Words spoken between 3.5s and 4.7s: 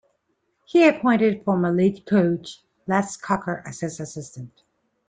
as his assistant.